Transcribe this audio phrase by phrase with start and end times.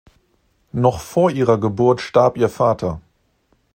[0.73, 3.01] Noch vor ihrer Geburt starb ihr Vater.